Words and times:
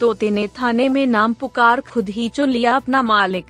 तोते 0.00 0.30
ने 0.30 0.48
थाने 0.48 0.88
में 0.88 1.06
नाम 1.06 1.32
पुकार 1.32 1.80
खुद 1.80 2.08
ही 2.08 2.28
चुन 2.28 2.48
लिया 2.48 2.76
अपना 2.76 3.02
मालिक। 3.02 3.46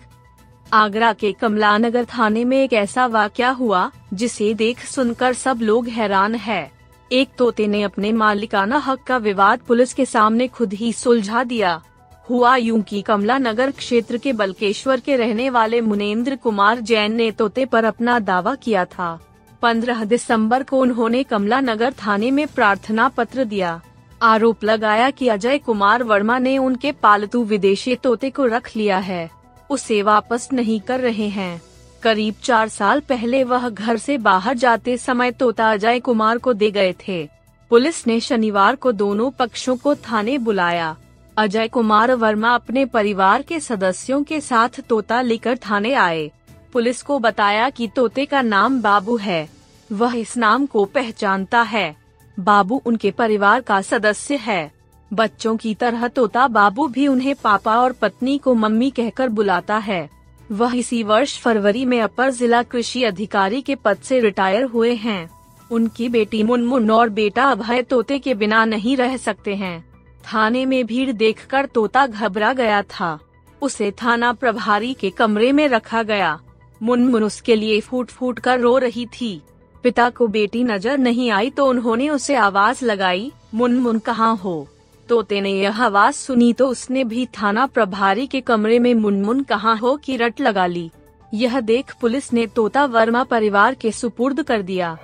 आगरा 0.72 1.12
के 1.12 1.32
कमलानगर 1.32 2.04
थाने 2.04 2.44
में 2.44 2.64
एक 2.64 2.72
ऐसा 2.72 3.06
वाक्य 3.06 3.44
हुआ, 3.44 3.90
जिसे 4.14 4.54
देख 4.54 4.84
सुनकर 4.84 5.32
सब 5.32 5.58
लोग 5.62 5.88
हैरान 5.88 6.34
है। 6.34 6.70
एक 7.12 7.28
तोते 7.38 7.66
ने 7.66 7.82
अपने 7.82 8.12
मालिकाना 8.12 8.78
हक 8.78 9.02
का 9.02 9.16
विवाद 9.16 9.58
पुलिस 9.58 9.94
के 9.94 10.04
सामने 10.04 10.48
खुद 10.48 10.72
ही 10.72 10.92
सुलझा 10.92 11.44
दिया। 11.44 11.82
हुआ 12.30 12.56
यूँ 12.56 12.82
कि 12.82 13.02
कमला 13.02 13.38
नगर 13.38 13.70
क्षेत्र 13.70 14.16
के 14.16 14.32
बलकेश्वर 14.32 15.00
के 15.00 15.16
रहने 15.16 15.50
वाले 15.50 15.80
मुनेन्द्र 15.80 16.36
कुमार 16.36 16.80
जैन 16.80 17.14
ने 17.14 17.30
तोते 17.30 17.64
पर 17.64 17.84
अपना 17.84 18.18
दावा 18.18 18.54
किया 18.54 18.84
था। 18.84 19.20
15 19.62 20.04
दिसंबर 20.04 20.62
को 20.62 20.78
उन्होंने 20.78 21.22
कमला 21.22 21.60
नगर 21.60 21.92
थाने 21.92 22.30
में 22.30 22.46
प्रार्थना 22.46 23.08
पत्र 23.08 23.44
दिया। 23.44 23.80
आरोप 24.22 24.64
लगाया 24.64 25.10
कि 25.10 25.28
अजय 25.28 25.58
कुमार 25.58 26.02
वर्मा 26.02 26.38
ने 26.38 26.58
उनके 26.58 26.92
पालतू 26.92 27.44
विदेशी 27.44 27.96
तोते 27.96 28.30
को 28.30 28.46
रख 28.46 28.76
लिया 28.76 28.98
है। 28.98 29.30
उसे 29.70 30.02
वापस 30.02 30.48
नहीं 30.52 30.80
कर 30.80 31.00
रहे 31.00 31.28
हैं। 31.28 31.62
करीब 32.02 32.34
चार 32.42 32.68
साल 32.68 33.00
पहले 33.00 33.44
वह 33.44 33.68
घर 33.68 33.96
से 33.96 34.18
बाहर 34.18 34.54
जाते 34.54 34.96
समय 34.96 35.30
तोता 35.30 35.72
अजय 35.72 36.00
कुमार 36.00 36.38
को 36.38 36.52
दे 36.52 36.70
गए 36.70 36.94
थे। 37.08 37.28
पुलिस 37.70 38.06
ने 38.06 38.20
शनिवार 38.20 38.74
को 38.74 38.92
दोनों 38.92 39.30
पक्षों 39.30 39.76
को 39.76 39.94
थाने 39.94 40.38
बुलाया। 40.38 40.96
अजय 41.36 41.68
कुमार 41.68 42.14
वर्मा 42.14 42.54
अपने 42.54 42.84
परिवार 42.84 43.42
के 43.42 43.60
सदस्यों 43.60 44.22
के 44.22 44.40
साथ 44.40 44.80
तोता 44.88 45.20
लेकर 45.20 45.56
थाने 45.56 45.94
आए। 45.94 46.30
पुलिस 46.72 47.02
को 47.02 47.18
बताया 47.18 47.70
कि 47.70 47.88
तोते 47.96 48.24
का 48.24 48.42
नाम 48.42 48.82
बाबू 48.82 49.16
है। 49.16 49.48
वह 49.92 50.16
इस 50.16 50.36
नाम 50.36 50.66
को 50.66 50.84
पहचानता 50.84 51.62
है। 51.62 51.99
बाबू 52.40 52.82
उनके 52.86 53.10
परिवार 53.10 53.60
का 53.60 53.80
सदस्य 53.82 54.36
है। 54.36 54.70
बच्चों 55.12 55.56
की 55.56 55.74
तरह 55.74 56.08
तोता 56.08 56.46
बाबू 56.48 56.86
भी 56.88 57.06
उन्हें 57.06 57.34
पापा 57.34 57.76
और 57.80 57.92
पत्नी 57.92 58.38
को 58.38 58.54
मम्मी 58.54 58.90
कहकर 58.90 59.28
बुलाता 59.28 59.76
है। 59.76 60.08
वह 60.52 60.76
इसी 60.76 61.02
वर्ष 61.02 61.38
फरवरी 61.40 61.84
में 61.84 62.00
अपर 62.00 62.30
जिला 62.30 62.62
कृषि 62.62 63.02
अधिकारी 63.04 63.60
के 63.62 63.74
पद 63.74 63.96
से 63.96 64.20
रिटायर 64.20 64.64
हुए 64.64 64.94
हैं। 64.94 65.30
उनकी 65.70 66.08
बेटी 66.08 66.42
मुनमुन 66.42 66.90
और 66.90 67.08
बेटा 67.08 67.44
अभय 67.44 67.82
तोते 67.82 68.18
के 68.18 68.34
बिना 68.34 68.64
नहीं 68.64 68.96
रह 68.96 69.16
सकते 69.16 69.54
हैं। 69.54 69.78
थाने 70.24 70.64
में 70.66 70.86
भीड़ 70.86 71.12
देखकर 71.12 71.66
तोता 71.66 72.06
घबरा 72.06 72.52
गया 72.52 72.82
था। 72.82 73.18
उसे 73.62 73.90
थाना 73.90 74.32
प्रभारी 74.32 74.94
के 74.94 75.10
कमरे 75.10 75.52
में 75.52 75.68
रखा 75.68 76.02
गया। 76.02 76.38
मुनमुन 76.82 77.24
उसके 77.24 77.56
लिए 77.56 77.80
फूट 77.80 78.10
फूट 78.10 78.38
कर 78.38 78.60
रो 78.60 78.78
रही 78.78 79.06
थी। 79.06 79.40
पिता 79.82 80.10
को 80.10 80.26
बेटी 80.26 80.64
नज़र 80.64 80.98
नहीं 80.98 81.30
आई 81.30 81.50
तो 81.50 81.66
उन्होंने 81.66 82.08
उसे 82.10 82.34
आवाज़ 82.34 82.84
लगाई, 82.84 83.32
मुनमुन, 83.54 83.98
कहाँ 83.98 84.36
हो? 84.36 84.68
तोते 85.08 85.40
ने 85.40 85.50
यह 85.50 85.82
आवाज़ 85.82 86.14
सुनी 86.14 86.52
तो 86.52 86.68
उसने 86.68 87.04
भी 87.04 87.26
थाना 87.26 87.66
प्रभारी 87.66 88.26
के 88.26 88.40
कमरे 88.40 88.78
में 88.78 88.94
मुनमुन, 88.94 89.42
कहाँ 89.42 89.76
हो? 89.76 89.96
की 89.96 90.16
रट 90.16 90.40
लगा 90.40 90.66
ली। 90.66 90.90
यह 91.34 91.60
देख 91.60 91.94
पुलिस 92.00 92.32
ने 92.32 92.46
तोता 92.46 92.84
वर्मा 92.84 93.24
परिवार 93.24 93.74
के 93.74 93.92
सुपुर्द 93.92 94.42
कर 94.42 94.62
दिया। 94.62 94.98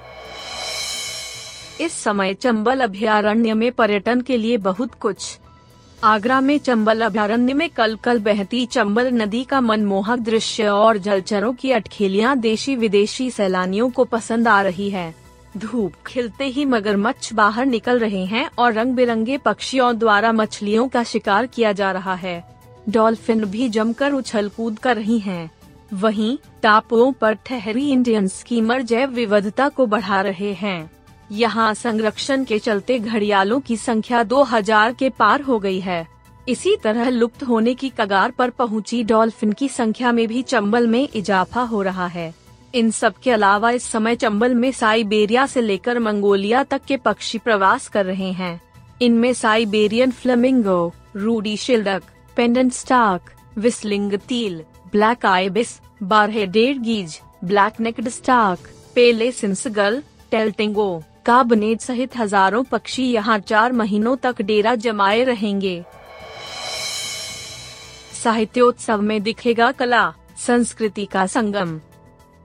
इस 1.81 1.93
समय 1.93 2.35
चंबल 2.35 2.81
अभयारण्य 2.81 3.55
में 3.55 3.73
पर्यटन 3.73 4.21
के 4.21 4.37
लिए 4.37 4.57
बहुत 4.57 4.95
कुछ। 4.95 5.39
आगरा 6.05 6.41
में 6.41 6.59
चंबल 6.59 7.01
अभयारण्य 7.01 7.55
में 7.55 7.69
कल 7.71 7.97
कल 7.97 8.19
बहती 8.21 8.67
चंबल 8.67 9.07
नदी 9.13 9.45
का 9.45 9.61
मनमोहक 9.61 10.19
दृश्य 10.19 10.67
और 10.69 10.97
जलचरों 10.97 11.53
की 11.53 11.71
अटखेलियाँ 11.71 12.37
देशी 12.39 12.77
विदेशी 12.77 13.31
सैलानियों 13.31 13.91
को 13.91 14.05
पसंद 14.05 14.49
आ 14.49 14.63
रही 14.63 14.91
है। 14.91 15.15
धूप 15.57 15.93
खिलते 16.07 16.45
ही 16.45 16.65
मगरमच्छ 16.65 17.33
बाहर 17.33 17.67
निकल 17.67 17.99
रहे 17.99 18.25
हैं 18.25 18.51
और 18.59 18.73
रंग 18.73 18.95
बिरंगे 18.95 19.39
पक्षियों 19.39 19.99
द्वारा 19.99 20.33
मछलियों 20.33 20.89
का 20.89 21.03
शिकार 21.03 21.47
किया 21.47 21.73
जा 21.73 21.93
रहा 21.93 22.15
है। 22.15 22.43
डॉल्फिन 22.89 23.45
भी 23.45 23.69
जमकर 23.69 24.13
उछल 24.13 24.49
कूद 24.49 24.79
कर 24.79 24.97
रही 24.97 25.19
हैं। 25.19 25.51
वहीं, 25.93 26.39
टापुओं 26.63 27.13
पर 27.13 27.33
ठहरी 27.33 27.91
इंडियन 27.91 28.27
स्कीमर 28.27 28.83
जैव 28.83 29.11
विविधता 29.11 29.69
को 29.69 29.87
बढ़ा 29.87 30.21
रहे 30.21 30.53
हैं। 30.53 30.91
यहाँ 31.33 31.75
संरक्षण 31.75 32.45
के 32.45 32.59
चलते 32.59 32.99
घड़ियालों 32.99 33.61
की 33.61 33.77
संख्या 33.77 34.23
2000 34.23 34.95
के 34.95 35.09
पार 35.11 35.41
हो 35.41 35.59
गई 35.59 35.81
है। 35.81 36.07
इसी 36.49 36.77
तरह 36.77 37.09
लुप्त 37.09 37.43
होने 37.43 37.75
की 37.75 37.89
कगार 38.01 38.31
पर 38.31 38.51
पहुँची 38.51 39.03
डॉल्फिन 39.05 39.53
की 39.53 39.69
संख्या 39.69 40.13
में 40.13 40.29
भी 40.29 40.43
चंबल 40.43 40.87
में 40.87 41.09
इजाफा 41.15 41.63
हो 41.63 41.83
रहा 41.83 42.07
है। 42.07 42.35
इन 42.75 42.91
सब 42.91 43.15
के 43.15 43.31
अलावा 43.31 43.71
इस 43.71 43.83
समय 43.83 44.17
चंबल 44.17 44.55
में 44.55 44.73
साइबेरिया 44.73 45.47
से 45.47 45.61
लेकर 45.61 45.99
मंगोलिया 45.99 46.63
तक 46.63 46.85
के 46.85 46.97
पक्षी 46.97 47.39
प्रवास 47.39 47.89
कर 47.89 48.05
रहे 48.07 48.33
हैं। 48.33 48.61
इनमें 49.03 49.33
Siberian 49.33 50.11
flamingo, 50.11 50.93
ruddy 51.17 51.57
shelduck, 51.57 52.03
painted 52.37 52.73
stork, 52.73 53.23
whistling 53.59 54.13
teal, 54.13 54.63
black 54.93 55.27
ibis, 55.27 55.81
bar headed 56.03 56.83
geese, 56.83 57.21
black 57.45 57.81
necked 57.81 58.09
stork, 58.09 58.71
पेले 58.95 59.33
सिंसगल, 59.33 60.03
टेल्टिंगो 60.31 61.03
काबनेट 61.27 61.81
सहित 61.81 62.17
हज़ारों 62.17 62.63
पक्षी 62.65 63.05
यहाँ 63.05 63.39
चार 63.39 63.73
महीनों 63.73 64.17
तक 64.17 64.43
डेरा 64.43 64.75
जमाए 64.75 65.23
रहेंगे। 65.25 65.83
साहित्योत्सव 68.23 69.01
में 69.01 69.23
दिखेगा 69.23 69.71
कला, 69.73 70.13
संस्कृति 70.39 71.05
का 71.05 71.27
संगम। 71.27 71.81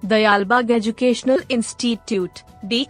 दयालबाग 0.05 0.71
एजुकेशनल 0.71 1.43
इंस्टीट्यूट 1.51 2.39
डी 2.65 2.87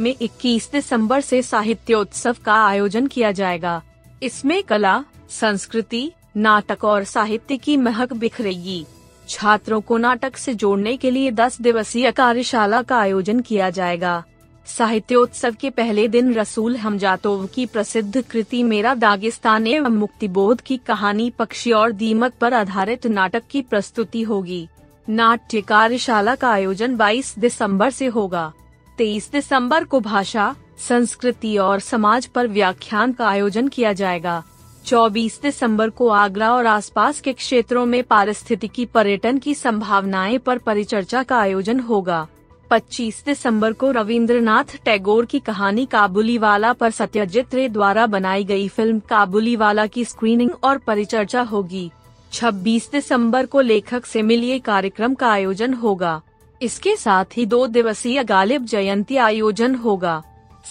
में 0.00 0.14
21 0.22 0.70
दिसंबर 0.72 1.20
से 1.20 1.42
साहित्योत्सव 1.42 2.36
का 2.44 2.54
आयोजन 2.66 3.06
किया 3.06 3.32
जाएगा। 3.32 3.82
इसमें 4.22 4.62
कला, 4.62 5.04
संस्कृति, 5.30 6.10
नाटक 6.36 6.84
और 6.84 7.04
साहित्य 7.04 7.56
की 7.56 7.76
महक 7.76 8.12
बिखरेगी। 8.12 8.84
छात्रों 9.28 9.80
को 9.80 9.98
नाटक 9.98 10.36
से 10.36 10.54
जोड़ने 10.54 10.96
के 10.96 11.10
लिए 11.10 11.30
10 11.30 11.60
दिवसीय 11.60 12.10
कार्यशाला 12.10 12.82
का 12.82 12.98
आयोजन 12.98 13.40
किया 13.40 13.70
जाएगा। 13.70 14.24
साहित्योत्सव 14.66 15.54
के 15.60 15.70
पहले 15.70 16.08
दिन 16.08 16.34
रसूल 16.34 16.76
हमजातोव 16.76 17.46
की 17.46 17.66
प्रसिद्ध 17.66 18.22
कृति 18.22 18.62
मेरा 18.62 18.94
दागिस्तान 18.94 19.66
एवं 19.66 19.90
मुक्तिबोध 19.90 20.60
की 20.60 20.76
कहानी 20.76 21.30
पक्षी 21.30 21.72
और 21.72 21.92
दीमक 21.92 22.32
पर 22.40 22.54
आधारित 22.54 23.06
नाटक 23.06 23.42
की 23.50 23.62
प्रस्तुति 23.62 24.22
होगी। 24.22 24.68
नाट्य 25.08 25.60
कार्यशाला 25.60 26.34
का 26.34 26.50
आयोजन 26.50 26.96
22 26.96 27.38
दिसंबर 27.38 27.90
से 27.90 28.06
होगा। 28.06 28.52
23 28.98 29.30
दिसंबर 29.32 29.84
को 29.84 30.00
भाषा, 30.00 30.56
संस्कृति 30.88 31.56
और 31.58 31.80
समाज 31.80 32.26
पर 32.26 32.46
व्याख्यान 32.46 33.12
का 33.12 33.28
आयोजन 33.28 33.68
किया 33.68 33.92
जाएगा। 33.92 34.42
24 34.86 35.42
दिसंबर 35.42 35.90
को 35.90 36.08
आगरा 36.08 36.54
और 36.54 36.66
आसपास 36.66 37.20
के 37.20 37.32
क्षेत्रों 37.32 37.86
में 37.86 38.02
पारिस्थितिकी 38.02 38.86
पर्यटन 38.86 39.38
की 39.38 39.54
संभावनाएँ 39.54 40.38
पर 40.38 40.58
परिचर्चा 40.58 41.22
का 41.22 41.38
आयोजन 41.38 41.80
होगा। 41.80 42.28
25 42.70 43.14
दिसंबर 43.26 43.72
को 43.72 43.90
रविंद्रनाथ 43.90 44.76
टैगोर 44.84 45.26
की 45.26 45.38
कहानी 45.38 45.86
काबुलीवाला 45.86 46.72
पर 46.72 46.90
सत्यजित 46.90 47.54
रे 47.54 47.68
द्वारा 47.68 48.06
बनाई 48.06 48.44
गई 48.44 48.68
फ़िल्म 48.68 48.98
काबुलीवाला 49.00 49.86
की 49.86 50.04
स्क्रीनिंग 50.04 50.50
और 50.64 50.78
परिचर्चा 50.78 51.42
होगी। 51.42 51.90
26 52.32 52.90
दिसंबर 52.92 53.46
को 53.46 53.60
लेखक 53.60 54.06
से 54.06 54.22
मिलिए 54.22 54.58
कार्यक्रम 54.58 55.14
का 55.14 55.30
आयोजन 55.30 55.74
होगा। 55.74 56.20
इसके 56.60 56.96
साथ 56.96 57.36
ही 57.36 57.46
दो 57.46 57.66
दिवसीय 57.66 58.24
गालिब 58.24 58.64
जयंती 58.64 59.16
आयोजन 59.16 59.74
होगा। 59.74 60.22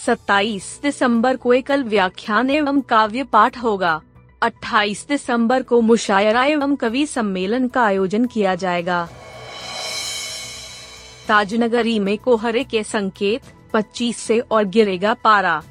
27 0.06 0.80
दिसंबर 0.84 1.36
को 1.36 1.54
एकल 1.54 1.84
व्याख्यान 1.84 2.50
एवं 2.50 2.82
काव्य 2.82 3.24
पाठ 3.24 3.58
होगा। 3.58 4.02
28 4.42 5.08
दिसंबर 5.10 5.64
को 5.64 5.82
मुशायरा 5.82 6.46
एवं 6.46 6.76
कवि 6.76 7.06
सम्मेलन 7.06 7.68
का 7.68 7.84
आयोजन 7.84 8.26
किया 8.26 8.56
जाएगा। 8.56 9.08
ताजनगरी 11.30 12.00
में 12.00 12.18
कोहरे 12.18 12.64
के 12.64 12.84
संकेत 12.84 13.42
25 13.74 14.18
से 14.18 14.40
और 14.40 14.64
गिरेगा 14.66 15.14
पारा। 15.14 15.62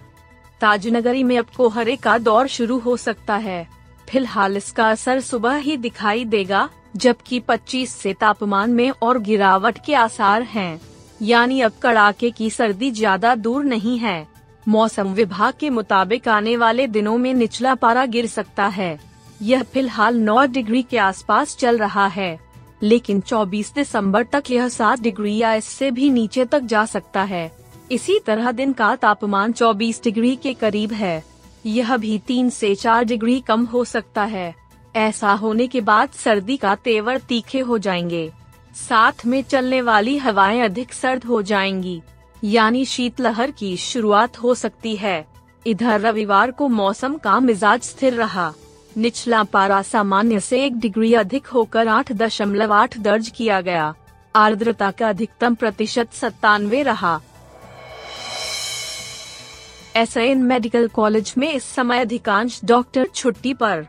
ताजनगरी 0.60 1.22
में 1.22 1.38
अब 1.38 1.46
कोहरे 1.56 1.96
का 1.96 2.19
दौर 2.19 2.46
शुरू 2.46 2.78
हो 2.78 2.96
सकता 2.96 3.37
है। 3.37 3.66
फ़िलहाल 4.08 4.56
इसका 4.56 4.90
असर 4.90 5.20
सुबह 5.20 5.56
ही 5.56 5.76
दिखाई 5.76 6.25
देगा, 6.25 6.69
जबकि 6.96 7.40
25 7.40 7.96
से 7.96 8.14
तापमान 8.14 8.70
में 8.70 8.90
और 8.90 9.19
गिरावट 9.19 9.78
के 9.87 9.94
आसार 9.94 10.43
हैं। 10.43 10.81
यानी 11.22 11.61
अब 11.61 11.72
कड़ाके 11.82 12.31
की 12.31 12.50
सर्दी 12.50 12.90
ज़्यादा 12.90 13.34
दूर 13.34 13.64
नहीं 13.64 13.99
है। 13.99 14.26
मौसम 14.69 15.12
विभाग 15.14 15.54
के 15.61 15.70
मुताबिक 15.70 16.28
आने 16.28 16.56
वाले 16.56 16.87
दिनों 16.87 17.19
में 17.19 17.34
निचला 17.34 17.75
पारा 17.75 18.06
गिर 18.06 18.26
सकता 18.26 18.66
है। 18.66 18.99
यह 19.43 19.62
फ़िलहाल 19.62 20.19
9 20.19 20.46
डिग्री 20.46 20.82
के 20.82 20.99
आसपास 20.99 21.56
चल 21.56 21.78
रहा 21.78 22.06
है। 22.06 22.38
लेकिन 22.82 23.20
24 23.20 23.75
दिसंबर 23.75 24.22
तक 24.22 24.42
यह 24.50 24.69
7 24.69 25.00
डिग्री 25.00 25.36
या 25.36 25.54
इससे 25.54 25.90
भी 25.90 26.10
नीचे 26.10 26.44
तक 26.44 26.60
जा 26.60 26.84
सकता 26.84 27.22
है। 27.22 27.58
इसी 27.92 28.19
तरह 28.26 28.52
दिन 28.52 28.72
का 28.72 28.96
तापमान 28.96 29.52
24 29.52 30.04
डिग्री 30.04 30.36
के 30.36 30.54
करीब 30.54 30.92
है। 30.92 31.25
यह 31.66 31.96
भी 31.96 32.19
तीन 32.19 32.50
से 32.50 32.75
चार 32.75 33.04
डिग्री 33.04 33.40
कम 33.40 33.64
हो 33.64 33.84
सकता 33.84 34.25
है। 34.25 34.54
ऐसा 34.96 35.32
होने 35.32 35.66
के 35.66 35.80
बाद 35.80 36.08
सर्दी 36.08 36.56
का 36.56 36.75
तेवर 36.75 37.19
तीखे 37.19 37.60
हो 37.60 37.78
जाएँगे। 37.78 38.32
साथ 38.88 39.26
में 39.26 39.42
चलने 39.42 39.80
वाली 39.80 40.19
हवाएँ 40.19 40.60
अधिक 40.60 40.92
सर्द 40.92 41.25
हो 41.25 41.42
जाएँगी। 41.42 42.02
यानी 42.44 42.84
शीतलहर 42.84 43.50
की 43.50 43.76
शुरुआत 43.76 44.38
हो 44.38 44.54
सकती 44.54 44.96
है। 44.96 45.26
इधर 45.66 46.00
रविवार 46.00 46.50
को 46.50 46.69
मौसम 46.69 47.14
का 47.14 47.40
मिजाज 47.40 47.82
स्थिर 47.82 48.14
रहा। 48.14 48.54
निचला 48.99 49.43
पारा 49.43 49.81
सामान्य 49.83 50.41
से 50.41 50.65
एक 50.65 50.79
डिग्री 50.81 51.12
अधिक 51.15 51.47
होकर 51.47 51.89
आठ 51.89 52.12
दशमलव 52.12 52.73
आठ 52.73 52.99
दर्ज 52.99 53.29
किया 53.29 53.61
गया। 53.61 53.95
आर्द्रता 54.35 54.91
का 54.91 55.09
अधिकतम 55.09 55.55
प्रतिशत 55.55 56.12
सत्तानवे 56.12 56.83
रहा। 56.83 57.21
एस 59.97 60.17
एन 60.17 60.43
मेडिकल 60.43 60.89
कॉलेज 60.89 61.35
में 61.39 61.53
इस 61.53 61.65
समय 61.65 62.00
अधिकांश 62.00 62.61
डॉक्टर 62.65 63.06
छुट्टी 63.15 63.55
पर। 63.55 63.87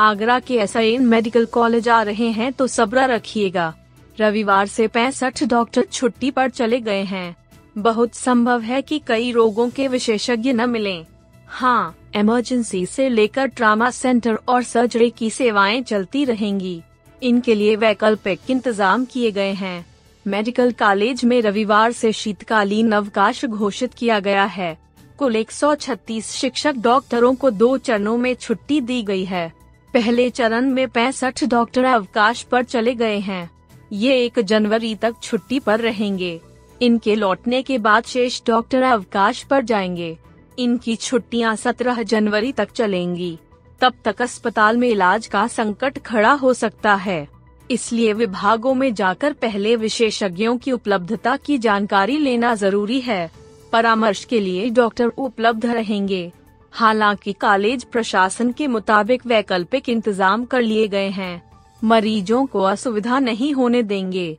आगरा 0.00 0.38
के 0.38 0.56
एस 0.56 0.76
मेडिकल 1.00 1.46
कॉलेज 1.46 1.88
आ 1.88 2.02
रहे 2.02 2.30
हैं 2.30 2.52
तो 2.52 2.66
सब्र 2.66 3.08
रखिएगा। 3.08 3.72
रविवार 4.20 4.66
से 4.66 4.86
पैंसठ 4.88 5.42
डॉक्टर 5.44 5.86
छुट्टी 5.92 6.30
पर 6.30 6.50
चले 6.50 6.80
गए 6.80 7.02
हैं। 7.04 7.36
बहुत 7.78 8.14
संभव 8.14 8.60
है 8.60 8.82
कि 8.82 8.98
कई 8.98 9.32
रोगों 9.32 9.68
के 9.70 9.88
विशेषज्ञ 9.88 10.52
न 10.52 10.68
मिलें। 10.70 11.04
हाँ 11.48 11.96
इमरजेंसी 12.16 12.86
से 12.86 13.08
लेकर 13.08 13.46
ट्रामा 13.46 13.90
सेंटर 13.90 14.38
और 14.48 14.62
सर्जरी 14.62 15.10
की 15.10 15.30
सेवाएँ 15.30 15.82
चलती 15.82 16.24
रहेंगी। 16.24 16.82
इनके 17.22 17.54
लिए 17.54 17.76
वैकल्पिक 17.76 18.50
इंतज़ाम 18.50 19.04
किए 19.04 19.30
गए 19.30 19.52
हैं। 19.52 19.86
मेडिकल 20.26 20.72
कॉलेज 20.72 21.24
में 21.24 21.42
रविवार 21.42 21.92
से 21.92 22.12
शीतकालीन 22.12 22.92
अवकाश 22.92 23.44
घोषित 23.44 23.94
किया 23.94 24.20
गया 24.20 24.44
है। 24.44 24.76
कुल 25.18 25.36
136 25.36 26.30
शिक्षक 26.30 26.74
डॉक्टरों 26.74 27.34
को 27.34 27.50
दो 27.50 27.76
चरणों 27.78 28.16
में 28.16 28.34
छुट्टी 28.34 28.80
दी 28.80 29.02
गई 29.02 29.24
है। 29.24 29.52
पहले 29.94 30.30
चरण 30.30 30.70
में 30.70 30.88
पैंसठ 30.88 31.44
डॉक्टर 31.44 31.84
अवकाश 31.84 32.42
पर 32.42 32.64
चले 32.64 32.94
गए 32.94 33.18
हैं। 33.18 33.50
ये 33.92 34.24
एक 34.24 34.40
जनवरी 34.40 34.94
तक 34.94 35.14
छुट्टी 35.22 35.58
पर 35.60 35.80
रहेंगे। 35.80 36.40
इनके 36.82 37.14
लौटने 37.14 37.62
के 37.62 37.78
बाद 37.78 38.04
शेष 38.04 38.40
डॉक्टर 38.46 38.82
अवकाश 38.82 39.42
पर 39.42 39.62
जाएँगे। 39.62 40.18
इनकी 40.58 40.96
छुट्टियाँ 40.96 41.56
17 41.56 42.02
जनवरी 42.02 42.52
तक 42.52 42.70
चलेंगी। 42.70 43.38
तब 43.80 43.94
तक 44.04 44.22
अस्पताल 44.22 44.76
में 44.76 44.88
इलाज 44.88 45.26
का 45.26 45.46
संकट 45.46 45.98
खड़ा 45.98 46.32
हो 46.32 46.54
सकता 46.54 46.94
है। 46.94 47.28
इसलिए 47.70 48.12
विभागों 48.12 48.74
में 48.74 48.94
जाकर 48.94 49.32
पहले 49.32 49.76
विशेषज्ञों 49.76 50.56
की 50.58 50.72
उपलब्धता 50.72 51.36
की 51.36 51.58
जानकारी 51.58 52.18
लेना 52.18 52.54
ज़रूरी 52.54 53.00
है। 53.00 53.30
परामर्श 53.72 54.24
के 54.24 54.40
लिए 54.40 54.68
डॉक्टर 54.70 55.06
उपलब्ध 55.06 55.66
रहेंगे। 55.66 56.32
हालाँकि 56.72 57.32
कॉलेज 57.32 57.84
प्रशासन 57.84 58.52
के 58.52 58.66
मुताबिक 58.66 59.26
वैकल्पिक 59.26 59.88
इंतज़ाम 59.88 60.44
कर 60.44 60.62
लिए 60.62 60.88
गए 60.88 61.08
हैं। 61.08 61.42
मरीजों 61.84 62.46
को 62.46 62.62
असुविधा 62.62 63.18
नहीं 63.18 63.54
होने 63.54 63.82
देंगे। 63.82 64.38